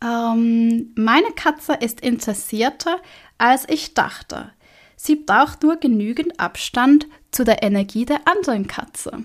Ähm, 0.02 0.92
meine 0.97 1.31
Katze 1.37 1.75
ist 1.75 2.00
interessierter, 2.00 3.00
als 3.38 3.69
ich 3.69 3.95
dachte. 3.95 4.52
Sie 4.97 5.16
braucht 5.16 5.62
nur 5.62 5.76
genügend 5.76 6.38
Abstand 6.40 7.07
zu 7.31 7.45
der 7.45 7.62
Energie 7.62 8.04
der 8.04 8.26
anderen 8.26 8.66
Katze. 8.66 9.25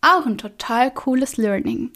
Auch 0.00 0.24
ein 0.24 0.38
total 0.38 0.92
cooles 0.92 1.36
Learning. 1.36 1.90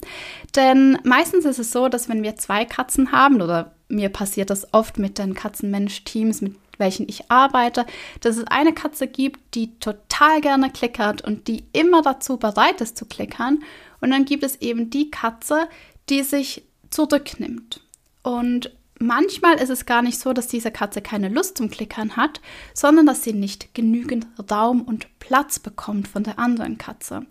Denn 0.56 0.98
meistens 1.04 1.44
ist 1.44 1.58
es 1.58 1.70
so, 1.70 1.88
dass 1.88 2.08
wenn 2.08 2.22
wir 2.22 2.36
zwei 2.36 2.64
Katzen 2.64 3.12
haben, 3.12 3.40
oder 3.40 3.74
mir 3.88 4.08
passiert 4.08 4.50
das 4.50 4.74
oft 4.74 4.98
mit 4.98 5.18
den 5.18 5.34
Katzenmensch-Teams, 5.34 6.40
mit 6.40 6.56
welchen 6.80 7.08
ich 7.08 7.30
arbeite, 7.30 7.86
dass 8.20 8.36
es 8.36 8.44
eine 8.44 8.74
Katze 8.74 9.06
gibt, 9.06 9.54
die 9.54 9.78
total 9.78 10.40
gerne 10.40 10.70
klickert 10.70 11.22
und 11.22 11.46
die 11.46 11.64
immer 11.72 12.02
dazu 12.02 12.36
bereit 12.36 12.80
ist 12.80 12.96
zu 12.96 13.06
klickern. 13.06 13.62
Und 14.00 14.10
dann 14.10 14.24
gibt 14.24 14.42
es 14.42 14.56
eben 14.56 14.90
die 14.90 15.10
Katze, 15.10 15.68
die 16.08 16.22
sich 16.22 16.64
zurücknimmt. 16.90 17.80
Und 18.22 18.74
manchmal 18.98 19.56
ist 19.56 19.70
es 19.70 19.86
gar 19.86 20.02
nicht 20.02 20.18
so, 20.18 20.32
dass 20.32 20.46
diese 20.46 20.70
Katze 20.70 21.00
keine 21.00 21.28
Lust 21.28 21.58
zum 21.58 21.70
Klickern 21.70 22.16
hat, 22.16 22.40
sondern 22.74 23.06
dass 23.06 23.22
sie 23.24 23.32
nicht 23.32 23.74
genügend 23.74 24.26
Raum 24.50 24.82
und 24.82 25.18
Platz 25.18 25.58
bekommt 25.58 26.08
von 26.08 26.22
der 26.22 26.38
anderen 26.38 26.78
Katze. 26.78 27.26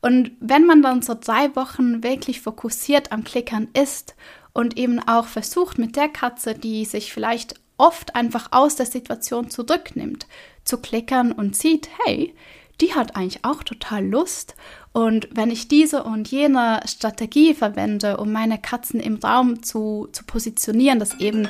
Und 0.00 0.32
wenn 0.40 0.66
man 0.66 0.82
dann 0.82 1.02
so 1.02 1.14
drei 1.18 1.54
Wochen 1.56 2.02
wirklich 2.02 2.40
fokussiert 2.40 3.12
am 3.12 3.24
Klickern 3.24 3.68
ist 3.72 4.14
und 4.52 4.78
eben 4.78 5.00
auch 5.00 5.26
versucht 5.26 5.78
mit 5.78 5.96
der 5.96 6.08
Katze, 6.08 6.54
die 6.54 6.84
sich 6.84 7.12
vielleicht 7.12 7.54
oft 7.78 8.14
einfach 8.14 8.48
aus 8.52 8.76
der 8.76 8.86
Situation 8.86 9.50
zurücknimmt, 9.50 10.26
zu 10.64 10.78
klickern 10.78 11.32
und 11.32 11.56
sieht, 11.56 11.88
hey, 12.04 12.34
die 12.80 12.94
hat 12.94 13.16
eigentlich 13.16 13.44
auch 13.44 13.62
total 13.62 14.04
Lust. 14.06 14.54
Und 14.92 15.28
wenn 15.30 15.50
ich 15.50 15.68
diese 15.68 16.04
und 16.04 16.28
jene 16.30 16.80
Strategie 16.86 17.54
verwende, 17.54 18.16
um 18.18 18.32
meine 18.32 18.58
Katzen 18.58 19.00
im 19.00 19.16
Raum 19.16 19.62
zu, 19.62 20.08
zu 20.12 20.24
positionieren, 20.24 20.98
dass 20.98 21.18
eben 21.20 21.48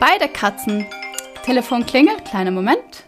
beide 0.00 0.28
Katzen 0.28 0.86
Telefon 1.44 1.86
klingelt, 1.86 2.24
kleiner 2.24 2.50
Moment. 2.50 3.07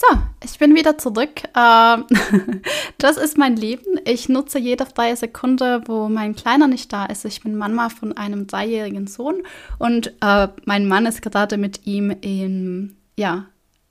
So, 0.00 0.16
ich 0.44 0.56
bin 0.60 0.76
wieder 0.76 0.96
zurück. 0.96 1.42
Ähm, 1.56 2.04
das 2.98 3.16
ist 3.16 3.36
mein 3.36 3.56
Leben. 3.56 3.98
Ich 4.04 4.28
nutze 4.28 4.60
jede 4.60 4.86
freie 4.86 5.16
Sekunde, 5.16 5.82
wo 5.86 6.08
mein 6.08 6.36
Kleiner 6.36 6.68
nicht 6.68 6.92
da 6.92 7.06
ist. 7.06 7.24
Ich 7.24 7.42
bin 7.42 7.56
Mama 7.56 7.88
von 7.88 8.16
einem 8.16 8.46
dreijährigen 8.46 9.08
Sohn 9.08 9.42
und 9.80 10.14
äh, 10.20 10.48
mein 10.66 10.86
Mann 10.86 11.04
ist 11.06 11.20
gerade 11.20 11.56
mit 11.56 11.84
ihm 11.84 12.14
im 12.20 12.96
ja, 13.16 13.46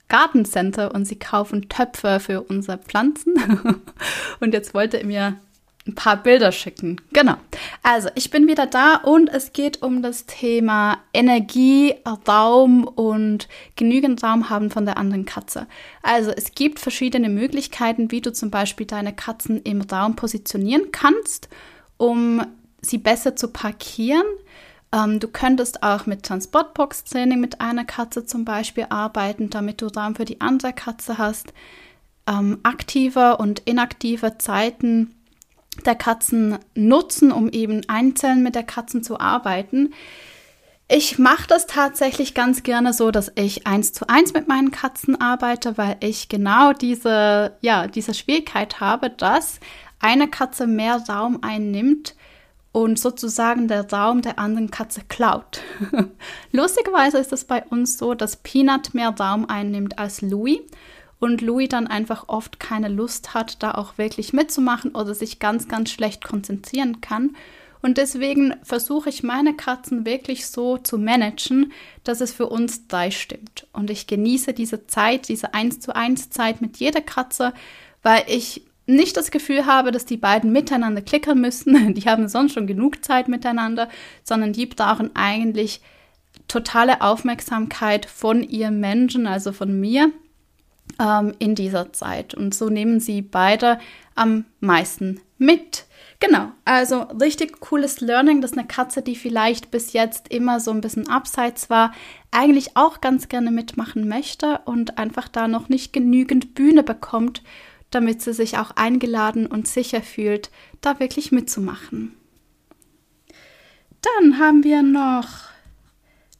Gartencenter 0.07 0.95
und 0.95 1.03
sie 1.03 1.19
kaufen 1.19 1.67
Töpfe 1.67 2.21
für 2.21 2.41
unsere 2.41 2.77
Pflanzen. 2.77 3.33
und 4.39 4.53
jetzt 4.53 4.73
wollte 4.73 5.01
er 5.01 5.05
mir 5.05 5.37
ein 5.87 5.95
paar 5.95 6.17
Bilder 6.17 6.51
schicken. 6.51 7.01
Genau. 7.13 7.35
Also, 7.83 8.09
ich 8.15 8.29
bin 8.29 8.47
wieder 8.47 8.65
da 8.65 8.95
und 8.95 9.29
es 9.29 9.53
geht 9.53 9.81
um 9.81 10.01
das 10.01 10.25
Thema 10.25 10.99
Energie, 11.13 11.95
Raum 12.27 12.83
und 12.83 13.47
genügend 13.75 14.23
Raum 14.23 14.49
haben 14.49 14.69
von 14.69 14.85
der 14.85 14.97
anderen 14.97 15.25
Katze. 15.25 15.67
Also, 16.03 16.31
es 16.31 16.53
gibt 16.53 16.79
verschiedene 16.79 17.29
Möglichkeiten, 17.29 18.11
wie 18.11 18.21
du 18.21 18.31
zum 18.33 18.51
Beispiel 18.51 18.85
deine 18.85 19.13
Katzen 19.13 19.61
im 19.61 19.81
Raum 19.81 20.15
positionieren 20.15 20.91
kannst, 20.91 21.49
um 21.97 22.45
sie 22.81 22.97
besser 22.97 23.35
zu 23.35 23.49
parkieren. 23.49 24.25
Ähm, 24.91 25.19
du 25.19 25.27
könntest 25.27 25.83
auch 25.83 26.05
mit 26.05 26.23
Transportbox-Training 26.23 27.39
mit 27.39 27.61
einer 27.61 27.85
Katze 27.85 28.25
zum 28.25 28.45
Beispiel 28.45 28.87
arbeiten, 28.89 29.49
damit 29.49 29.81
du 29.81 29.87
Raum 29.87 30.15
für 30.15 30.25
die 30.25 30.41
andere 30.41 30.73
Katze 30.73 31.17
hast. 31.17 31.53
Ähm, 32.27 32.59
aktiver 32.63 33.39
und 33.39 33.59
inaktiver 33.65 34.37
Zeiten 34.39 35.13
der 35.85 35.95
Katzen 35.95 36.57
nutzen, 36.75 37.31
um 37.31 37.49
eben 37.49 37.81
einzeln 37.87 38.43
mit 38.43 38.55
der 38.55 38.63
Katzen 38.63 39.03
zu 39.03 39.19
arbeiten. 39.19 39.93
Ich 40.89 41.19
mache 41.19 41.47
das 41.47 41.67
tatsächlich 41.67 42.33
ganz 42.33 42.63
gerne 42.63 42.93
so, 42.93 43.11
dass 43.11 43.31
ich 43.35 43.67
eins 43.67 43.91
zu 43.91 44.07
eins 44.07 44.33
mit 44.33 44.47
meinen 44.47 44.71
Katzen 44.71 45.19
arbeite, 45.19 45.77
weil 45.77 45.97
ich 45.99 46.29
genau 46.29 46.71
diese, 46.71 47.57
ja, 47.59 47.87
diese 47.87 48.13
Schwierigkeit 48.13 48.79
habe, 48.79 49.09
dass 49.09 49.59
eine 49.99 50.29
Katze 50.29 50.65
mehr 50.65 51.03
Raum 51.09 51.39
einnimmt 51.41 52.15
und 52.71 52.99
sozusagen 52.99 53.67
der 53.67 53.91
Raum 53.91 54.21
der 54.21 54.39
anderen 54.39 54.71
Katze 54.71 55.01
klaut. 55.09 55.61
Lustigerweise 56.51 57.17
ist 57.17 57.33
es 57.33 57.43
bei 57.43 57.63
uns 57.65 57.97
so, 57.97 58.13
dass 58.13 58.37
Peanut 58.37 58.93
mehr 58.93 59.09
Raum 59.09 59.45
einnimmt 59.49 59.99
als 59.99 60.21
Louis 60.21 60.59
und 61.19 61.41
Louis 61.41 61.69
dann 61.69 61.87
einfach 61.87 62.25
oft 62.27 62.59
keine 62.59 62.89
Lust 62.89 63.33
hat, 63.33 63.63
da 63.63 63.71
auch 63.71 63.97
wirklich 63.97 64.33
mitzumachen 64.33 64.93
oder 64.95 65.13
sich 65.13 65.39
ganz, 65.39 65.67
ganz 65.67 65.89
schlecht 65.89 66.23
konzentrieren 66.23 67.01
kann. 67.01 67.35
Und 67.81 67.97
deswegen 67.97 68.55
versuche 68.63 69.09
ich 69.09 69.23
meine 69.23 69.55
Katzen 69.55 70.05
wirklich 70.05 70.47
so 70.47 70.77
zu 70.77 70.97
managen, 70.97 71.71
dass 72.03 72.21
es 72.21 72.33
für 72.33 72.47
uns 72.47 72.87
drei 72.87 73.11
stimmt. 73.11 73.67
Und 73.71 73.89
ich 73.89 74.07
genieße 74.07 74.53
diese 74.53 74.87
Zeit, 74.87 75.29
diese 75.29 75.53
1 75.53 75.79
zu 75.79 75.95
1 75.95 76.29
Zeit 76.29 76.61
mit 76.61 76.77
jeder 76.77 77.01
Katze, 77.01 77.53
weil 78.01 78.23
ich 78.27 78.63
nicht 78.87 79.17
das 79.17 79.31
Gefühl 79.31 79.65
habe, 79.65 79.91
dass 79.91 80.05
die 80.05 80.17
beiden 80.17 80.51
miteinander 80.51 81.01
klickern 81.01 81.39
müssen. 81.39 81.93
Die 81.93 82.09
haben 82.09 82.27
sonst 82.27 82.53
schon 82.53 82.67
genug 82.67 83.03
Zeit 83.03 83.27
miteinander, 83.27 83.89
sondern 84.23 84.53
die 84.53 84.65
brauchen 84.65 85.11
eigentlich 85.13 85.81
totale 86.47 87.01
Aufmerksamkeit 87.01 88.05
von 88.05 88.43
ihrem 88.43 88.79
Menschen, 88.79 89.27
also 89.27 89.51
von 89.51 89.77
mir, 89.79 90.11
ähm, 90.99 91.33
in 91.39 91.55
dieser 91.55 91.93
Zeit. 91.93 92.33
Und 92.33 92.53
so 92.53 92.69
nehmen 92.69 92.99
sie 92.99 93.21
beide 93.21 93.79
am 94.15 94.45
meisten 94.59 95.21
mit. 95.37 95.85
Genau, 96.19 96.51
also 96.65 97.01
richtig 97.21 97.59
cooles 97.59 98.01
Learning, 98.01 98.41
dass 98.41 98.53
eine 98.53 98.65
Katze, 98.65 99.03
die 99.03 99.15
vielleicht 99.15 99.69
bis 99.69 99.93
jetzt 99.93 100.29
immer 100.29 100.59
so 100.59 100.71
ein 100.71 100.81
bisschen 100.81 101.07
abseits 101.07 101.69
war, 101.69 101.93
eigentlich 102.31 102.75
auch 102.75 103.01
ganz 103.01 103.29
gerne 103.29 103.51
mitmachen 103.51 104.07
möchte 104.07 104.61
und 104.65 104.97
einfach 104.97 105.27
da 105.27 105.47
noch 105.47 105.69
nicht 105.69 105.93
genügend 105.93 106.55
Bühne 106.55 106.81
bekommt, 106.81 107.43
damit 107.91 108.21
sie 108.21 108.33
sich 108.33 108.57
auch 108.57 108.71
eingeladen 108.71 109.45
und 109.45 109.67
sicher 109.67 110.01
fühlt, 110.01 110.49
da 110.81 110.99
wirklich 110.99 111.31
mitzumachen. 111.31 112.15
Dann 114.01 114.39
haben 114.39 114.63
wir 114.63 114.81
noch 114.81 115.27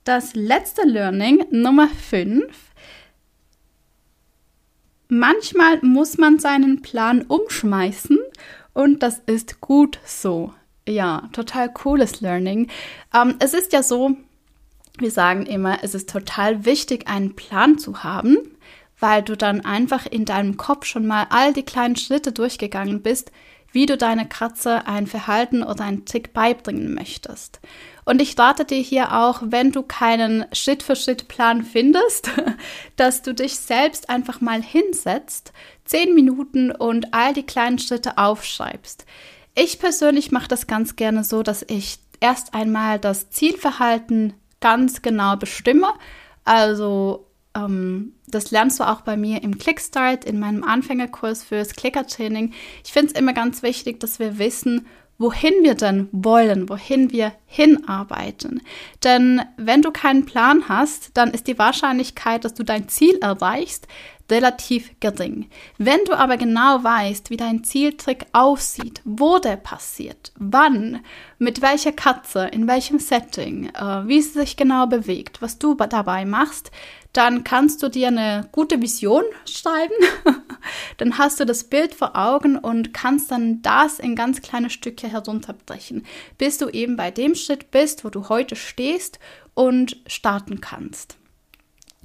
das 0.04 0.34
letzte 0.36 0.88
Learning, 0.88 1.46
Nummer 1.52 1.88
5. 1.88 2.67
Manchmal 5.10 5.80
muss 5.82 6.18
man 6.18 6.40
seinen 6.40 6.82
Plan 6.82 7.22
umschmeißen 7.22 8.20
und 8.74 9.04
das 9.04 9.22
ist 9.26 9.62
gut 9.62 10.00
so. 10.06 10.54
Ja, 10.88 11.30
total 11.34 11.72
cooles 11.72 12.22
Learning. 12.22 12.70
Ähm, 13.14 13.36
es 13.40 13.54
ist 13.54 13.74
ja 13.74 13.84
so, 13.84 14.16
wir 14.98 15.12
sagen 15.12 15.46
immer, 15.46 15.80
es 15.84 15.96
ist 15.96 16.10
total 16.10 16.66
wichtig, 16.66 17.08
einen 17.08 17.36
Plan 17.36 17.78
zu 17.78 18.04
haben, 18.04 18.38
weil 19.00 19.22
du 19.22 19.38
dann 19.38 19.64
einfach 19.64 20.06
in 20.06 20.26
deinem 20.26 20.58
Kopf 20.58 20.86
schon 20.86 21.06
mal 21.06 21.28
all 21.30 21.54
die 21.54 21.64
kleinen 21.64 21.96
Schritte 21.96 22.32
durchgegangen 22.32 23.02
bist, 23.02 23.32
wie 23.72 23.86
du 23.86 23.98
deiner 23.98 24.26
Katze 24.26 24.88
ein 24.88 25.08
Verhalten 25.08 25.64
oder 25.64 25.84
einen 25.84 26.06
Trick 26.06 26.34
beibringen 26.34 26.94
möchtest. 26.94 27.60
Und 28.08 28.22
ich 28.22 28.40
rate 28.40 28.64
dir 28.64 28.80
hier 28.80 29.18
auch, 29.20 29.42
wenn 29.48 29.74
du 29.74 29.84
keinen 29.84 30.46
Schritt-für-Schritt-Plan 30.54 31.64
findest, 31.64 32.32
dass 32.96 33.22
du 33.22 33.34
dich 33.34 33.60
selbst 33.60 34.10
einfach 34.10 34.40
mal 34.40 34.62
hinsetzt, 34.62 35.52
zehn 35.84 36.16
Minuten 36.16 36.72
und 36.72 37.14
all 37.14 37.34
die 37.34 37.46
kleinen 37.46 37.80
Schritte 37.80 38.18
aufschreibst. 38.18 39.06
Ich 39.56 39.78
persönlich 39.80 40.32
mache 40.32 40.48
das 40.48 40.68
ganz 40.68 40.96
gerne 40.96 41.26
so, 41.26 41.44
dass 41.44 41.66
ich 41.68 42.00
erst 42.22 42.54
einmal 42.54 42.98
das 42.98 43.30
Zielverhalten 43.30 44.36
ganz 44.62 45.02
genau 45.02 45.36
bestimme. 45.36 45.90
Also 46.46 47.28
ähm, 47.58 48.14
das 48.26 48.52
lernst 48.52 48.80
du 48.80 48.86
auch 48.86 49.02
bei 49.02 49.18
mir 49.18 49.44
im 49.44 49.58
Clickstart, 49.58 50.24
in 50.24 50.40
meinem 50.40 50.64
Anfängerkurs 50.64 51.44
fürs 51.44 51.74
Klickertraining. 51.74 52.54
Ich 52.86 52.94
finde 52.94 53.12
es 53.12 53.20
immer 53.20 53.34
ganz 53.34 53.64
wichtig, 53.64 54.00
dass 54.00 54.18
wir 54.18 54.38
wissen, 54.38 54.88
wohin 55.18 55.54
wir 55.62 55.76
denn 55.76 56.10
wollen, 56.12 56.70
wohin 56.70 57.12
wir 57.12 57.34
hinarbeiten. 57.46 58.62
Denn 59.04 59.42
wenn 59.58 59.82
du 59.82 59.92
keinen 59.92 60.26
Plan 60.26 60.70
hast, 60.70 61.12
dann 61.16 61.32
ist 61.32 61.48
die 61.48 61.58
Wahrscheinlichkeit, 61.58 62.46
dass 62.46 62.54
du 62.54 62.64
dein 62.64 62.88
Ziel 62.88 63.18
erreichst, 63.22 63.88
relativ 64.30 64.92
gering. 65.00 65.50
Wenn 65.78 66.00
du 66.06 66.14
aber 66.14 66.38
genau 66.38 66.84
weißt, 66.84 67.30
wie 67.30 67.38
dein 67.38 67.64
Zieltrick 67.64 68.26
aussieht, 68.34 69.02
wo 69.06 69.40
der 69.40 69.56
passiert, 69.56 70.34
wann, 70.38 71.02
mit 71.40 71.62
welcher 71.62 71.94
Katze, 71.94 72.48
in 72.48 72.68
welchem 72.68 73.00
Setting, 73.00 73.70
äh, 73.70 74.08
wie 74.08 74.22
sie 74.22 74.40
sich 74.40 74.58
genau 74.58 74.88
bewegt, 74.88 75.42
was 75.42 75.60
du 75.60 75.76
dabei 75.76 76.26
machst, 76.26 76.72
dann 77.18 77.44
kannst 77.44 77.82
du 77.82 77.90
dir 77.90 78.10
eine 78.10 78.48
gute 78.52 78.80
Vision 78.80 79.24
schreiben. 79.46 79.96
dann 80.98 81.18
hast 81.18 81.40
du 81.40 81.46
das 81.46 81.64
Bild 81.64 81.96
vor 81.96 82.16
Augen 82.16 82.58
und 82.58 82.94
kannst 82.94 83.32
dann 83.32 83.64
das 83.64 83.98
in 83.98 84.16
ganz 84.16 84.44
kleine 84.44 84.70
Stücke 84.70 85.08
herunterbrechen, 85.08 86.06
bis 86.38 86.60
du 86.60 86.70
eben 86.70 86.96
bei 86.96 87.10
dem 87.10 87.34
Schritt 87.34 87.72
bist, 87.72 88.06
wo 88.06 88.10
du 88.10 88.30
heute 88.30 88.56
stehst 88.56 89.20
und 89.56 89.98
starten 90.06 90.62
kannst. 90.62 91.18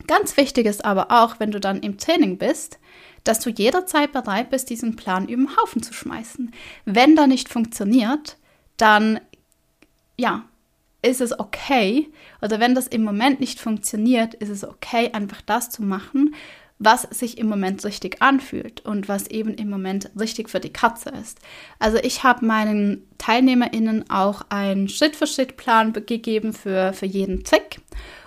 Ganz 0.06 0.38
wichtig 0.38 0.64
ist 0.64 0.82
aber 0.82 1.10
auch, 1.10 1.38
wenn 1.38 1.50
du 1.50 1.60
dann 1.60 1.80
im 1.80 1.98
Training 1.98 2.38
bist, 2.38 2.78
dass 3.22 3.38
du 3.40 3.50
jederzeit 3.50 4.12
bereit 4.12 4.48
bist, 4.48 4.70
diesen 4.70 4.96
Plan 4.96 5.28
über 5.28 5.44
den 5.44 5.56
Haufen 5.58 5.82
zu 5.82 5.92
schmeißen. 5.92 6.52
Wenn 6.86 7.16
da 7.16 7.26
nicht 7.26 7.50
funktioniert, 7.50 8.38
dann 8.78 9.20
ja, 10.16 10.44
ist 11.02 11.20
es 11.20 11.38
okay, 11.38 12.08
oder 12.40 12.60
wenn 12.60 12.74
das 12.74 12.86
im 12.86 13.02
Moment 13.02 13.40
nicht 13.40 13.60
funktioniert, 13.60 14.34
ist 14.34 14.48
es 14.48 14.64
okay, 14.64 15.10
einfach 15.12 15.42
das 15.42 15.70
zu 15.70 15.82
machen, 15.82 16.34
was 16.78 17.02
sich 17.02 17.38
im 17.38 17.48
Moment 17.48 17.84
richtig 17.84 18.22
anfühlt 18.22 18.84
und 18.84 19.08
was 19.08 19.28
eben 19.28 19.54
im 19.54 19.70
Moment 19.70 20.10
richtig 20.18 20.50
für 20.50 20.60
die 20.60 20.72
Katze 20.72 21.10
ist. 21.10 21.38
Also 21.78 21.98
ich 21.98 22.24
habe 22.24 22.44
meinen 22.44 23.06
TeilnehmerInnen 23.18 24.10
auch 24.10 24.42
einen 24.48 24.88
Schritt-für-Schritt-Plan 24.88 25.92
gegeben 25.92 26.52
für, 26.52 26.92
für 26.92 27.06
jeden 27.06 27.44
Trick. 27.44 27.80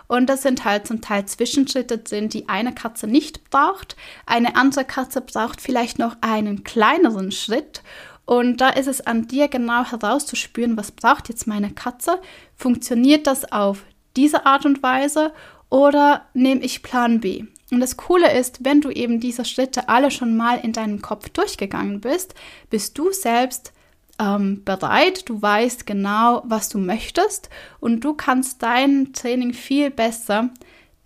Und 0.07 0.27
das 0.29 0.43
sind 0.43 0.65
halt 0.65 0.85
zum 0.85 1.01
Teil 1.01 1.25
Zwischenschritte 1.25 2.01
sind, 2.07 2.33
die 2.33 2.47
eine 2.47 2.73
Katze 2.73 3.07
nicht 3.07 3.49
braucht. 3.49 3.95
Eine 4.25 4.55
andere 4.55 4.85
Katze 4.85 5.21
braucht 5.21 5.61
vielleicht 5.61 5.97
noch 5.97 6.15
einen 6.21 6.63
kleineren 6.63 7.31
Schritt. 7.31 7.81
Und 8.25 8.59
da 8.59 8.69
ist 8.69 8.87
es 8.87 9.01
an 9.01 9.27
dir 9.27 9.47
genau 9.47 9.83
herauszuspüren, 9.83 10.77
was 10.77 10.91
braucht 10.91 11.29
jetzt 11.29 11.47
meine 11.47 11.71
Katze? 11.71 12.19
Funktioniert 12.55 13.27
das 13.27 13.51
auf 13.51 13.83
diese 14.15 14.45
Art 14.45 14.65
und 14.65 14.81
Weise 14.81 15.31
oder 15.69 16.25
nehme 16.33 16.61
ich 16.61 16.81
Plan 16.81 17.19
B? 17.19 17.45
Und 17.71 17.79
das 17.79 17.97
Coole 17.97 18.31
ist, 18.37 18.63
wenn 18.63 18.81
du 18.81 18.89
eben 18.89 19.19
diese 19.19 19.45
Schritte 19.45 19.89
alle 19.89 20.11
schon 20.11 20.37
mal 20.37 20.59
in 20.59 20.73
deinem 20.73 21.01
Kopf 21.01 21.29
durchgegangen 21.29 22.01
bist, 22.01 22.35
bist 22.69 22.97
du 22.97 23.11
selbst 23.11 23.73
ähm, 24.19 24.63
bereit, 24.63 25.27
du 25.27 25.41
weißt 25.41 25.85
genau, 25.85 26.43
was 26.45 26.69
du 26.69 26.77
möchtest 26.77 27.49
und 27.79 28.01
du 28.01 28.13
kannst 28.13 28.63
dein 28.63 29.13
Training 29.13 29.53
viel 29.53 29.89
besser 29.91 30.49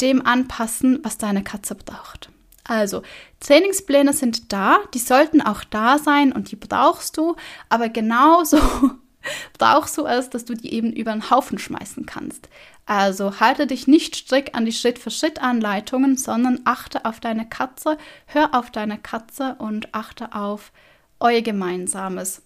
dem 0.02 0.26
anpassen, 0.26 1.00
was 1.04 1.18
deine 1.18 1.44
Katze 1.44 1.76
braucht. 1.76 2.30
Also, 2.70 3.02
Trainingspläne 3.40 4.14
sind 4.14 4.54
da, 4.54 4.78
die 4.94 5.00
sollten 5.00 5.42
auch 5.42 5.64
da 5.64 5.98
sein 5.98 6.32
und 6.32 6.52
die 6.52 6.56
brauchst 6.56 7.18
du, 7.18 7.36
aber 7.68 7.90
genauso 7.90 8.60
brauchst 9.58 9.98
du 9.98 10.06
es, 10.06 10.30
dass 10.30 10.46
du 10.46 10.54
die 10.54 10.72
eben 10.72 10.94
über 10.94 11.12
den 11.12 11.32
Haufen 11.32 11.58
schmeißen 11.58 12.06
kannst. 12.06 12.48
Also 12.86 13.40
halte 13.40 13.66
dich 13.66 13.88
nicht 13.88 14.16
strikt 14.16 14.54
an 14.54 14.66
die 14.66 14.72
Schritt-für-Schritt-Anleitungen, 14.72 16.16
sondern 16.16 16.60
achte 16.66 17.06
auf 17.06 17.20
deine 17.20 17.50
Katze, 17.50 17.98
hör 18.28 18.54
auf 18.54 18.70
deine 18.70 19.00
Katze 19.00 19.56
und 19.58 19.96
achte 19.96 20.36
auf 20.36 20.72
euer 21.20 21.42
gemeinsames 21.42 22.44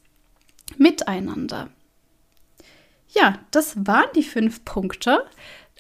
Miteinander. 0.77 1.67
Ja, 3.09 3.39
das 3.51 3.85
waren 3.85 4.09
die 4.15 4.23
fünf 4.23 4.63
Punkte. 4.63 5.25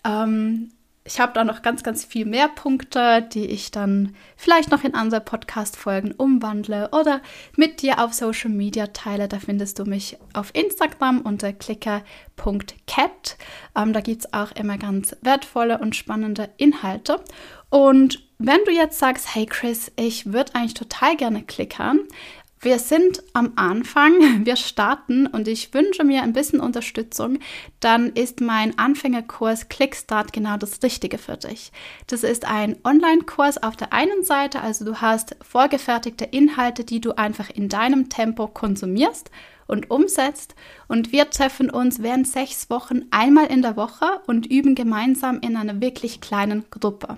Ähm, 0.03 0.73
ich 1.05 1.19
habe 1.19 1.33
da 1.33 1.43
noch 1.43 1.61
ganz, 1.61 1.83
ganz 1.83 2.05
viel 2.05 2.25
mehr 2.25 2.47
Punkte, 2.47 3.21
die 3.21 3.45
ich 3.45 3.71
dann 3.71 4.15
vielleicht 4.37 4.71
noch 4.71 4.85
in 4.85 4.95
andere 4.95 5.19
Podcast-Folgen 5.19 6.13
umwandle 6.13 6.89
oder 6.91 7.21
mit 7.57 7.81
dir 7.81 8.01
auf 8.01 8.13
Social 8.13 8.49
Media 8.49 8.87
teile. 8.87 9.27
Da 9.27 9.39
findest 9.39 9.79
du 9.79 9.85
mich 9.85 10.17
auf 10.33 10.51
Instagram 10.53 11.21
unter 11.21 11.51
clicker.cat. 11.51 13.37
Ähm, 13.75 13.91
da 13.91 13.99
gibt 13.99 14.21
es 14.21 14.33
auch 14.33 14.53
immer 14.53 14.77
ganz 14.77 15.15
wertvolle 15.21 15.79
und 15.79 15.95
spannende 15.95 16.49
Inhalte. 16.55 17.19
Und 17.69 18.23
wenn 18.37 18.63
du 18.65 18.71
jetzt 18.71 18.99
sagst, 18.99 19.35
hey 19.35 19.45
Chris, 19.45 19.91
ich 19.97 20.31
würde 20.31 20.55
eigentlich 20.55 20.73
total 20.73 21.17
gerne 21.17 21.43
klickern, 21.43 21.99
wir 22.63 22.79
sind 22.79 23.23
am 23.33 23.53
Anfang, 23.55 24.13
wir 24.45 24.55
starten 24.55 25.27
und 25.27 25.47
ich 25.47 25.73
wünsche 25.73 26.03
mir 26.03 26.23
ein 26.23 26.33
bisschen 26.33 26.59
Unterstützung, 26.59 27.39
dann 27.79 28.09
ist 28.09 28.41
mein 28.41 28.77
Anfängerkurs 28.77 29.69
Clickstart 29.69 30.33
genau 30.33 30.57
das 30.57 30.81
Richtige 30.81 31.17
für 31.17 31.37
dich. 31.37 31.71
Das 32.07 32.23
ist 32.23 32.45
ein 32.45 32.77
Online-Kurs 32.83 33.61
auf 33.61 33.75
der 33.75 33.93
einen 33.93 34.23
Seite, 34.23 34.61
also 34.61 34.85
du 34.85 35.01
hast 35.01 35.35
vorgefertigte 35.41 36.25
Inhalte, 36.25 36.83
die 36.83 37.01
du 37.01 37.13
einfach 37.13 37.49
in 37.49 37.69
deinem 37.69 38.09
Tempo 38.09 38.47
konsumierst 38.47 39.29
und 39.73 39.89
umsetzt. 39.89 40.55
Und 40.87 41.11
wir 41.11 41.29
treffen 41.31 41.69
uns 41.69 42.01
während 42.01 42.27
sechs 42.27 42.69
Wochen 42.69 43.01
einmal 43.09 43.47
in 43.47 43.63
der 43.63 43.75
Woche 43.75 44.21
und 44.27 44.45
üben 44.45 44.75
gemeinsam 44.75 45.39
in 45.41 45.57
einer 45.57 45.81
wirklich 45.81 46.21
kleinen 46.21 46.63
Gruppe. 46.69 47.17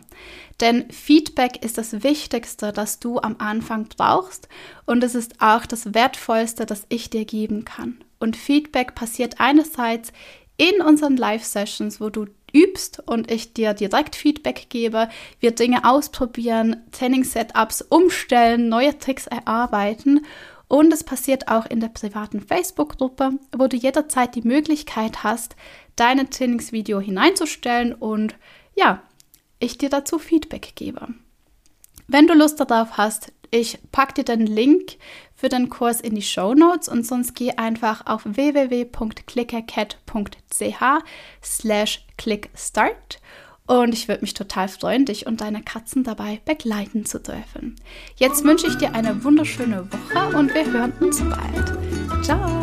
Denn 0.61 0.89
Feedback 0.89 1.63
ist 1.63 1.77
das 1.77 2.03
Wichtigste, 2.03 2.71
das 2.71 2.99
du 2.99 3.19
am 3.19 3.35
Anfang 3.39 3.89
brauchst 3.95 4.47
und 4.85 5.03
es 5.03 5.13
ist 5.13 5.41
auch 5.41 5.65
das 5.65 5.93
Wertvollste, 5.93 6.65
das 6.65 6.85
ich 6.87 7.09
dir 7.09 7.25
geben 7.25 7.65
kann. 7.65 7.97
Und 8.19 8.37
Feedback 8.37 8.95
passiert 8.95 9.35
einerseits 9.39 10.13
in 10.55 10.81
unseren 10.81 11.17
Live-Sessions, 11.17 11.99
wo 11.99 12.09
du 12.09 12.27
übst 12.53 13.03
und 13.05 13.29
ich 13.29 13.53
dir 13.53 13.73
direkt 13.73 14.15
Feedback 14.15 14.67
gebe, 14.69 15.09
wir 15.41 15.51
Dinge 15.51 15.83
ausprobieren, 15.83 16.77
Training-Setups 16.93 17.81
umstellen, 17.81 18.69
neue 18.69 18.97
Tricks 18.97 19.27
erarbeiten 19.27 20.25
und 20.67 20.93
es 20.93 21.03
passiert 21.03 21.47
auch 21.47 21.65
in 21.65 21.79
der 21.79 21.89
privaten 21.89 22.41
Facebook-Gruppe, 22.41 23.39
wo 23.55 23.67
du 23.67 23.77
jederzeit 23.77 24.35
die 24.35 24.41
Möglichkeit 24.41 25.23
hast, 25.23 25.55
deine 25.95 26.29
Trainingsvideo 26.29 26.99
hineinzustellen 26.99 27.93
und 27.93 28.35
ja, 28.75 29.01
ich 29.59 29.77
dir 29.77 29.89
dazu 29.89 30.19
Feedback 30.19 30.73
gebe. 30.75 31.07
Wenn 32.07 32.27
du 32.27 32.33
Lust 32.33 32.59
darauf 32.59 32.97
hast, 32.97 33.31
ich 33.51 33.77
packe 33.91 34.15
dir 34.15 34.25
den 34.25 34.45
Link 34.45 34.97
für 35.33 35.47
den 35.49 35.69
Kurs 35.69 36.01
in 36.01 36.15
die 36.15 36.21
Show 36.21 36.53
Notes 36.53 36.89
und 36.89 37.05
sonst 37.05 37.35
geh 37.35 37.51
einfach 37.51 38.05
auf 38.05 38.23
www.clickercat.ch 38.25 40.83
slash 41.43 42.05
clickstart 42.17 43.19
und 43.67 43.93
ich 43.93 44.07
würde 44.07 44.21
mich 44.21 44.33
total 44.33 44.67
freuen, 44.67 45.05
dich 45.05 45.25
und 45.25 45.41
deine 45.41 45.61
Katzen 45.63 46.03
dabei 46.03 46.39
begleiten 46.45 47.05
zu 47.05 47.19
dürfen. 47.19 47.75
Jetzt 48.15 48.43
wünsche 48.43 48.67
ich 48.67 48.75
dir 48.75 48.93
eine 48.93 49.23
wunderschöne 49.23 49.87
Woche 49.91 50.37
und 50.37 50.53
wir 50.53 50.71
hören 50.71 50.93
uns 50.99 51.21
bald. 51.21 52.23
Ciao! 52.23 52.54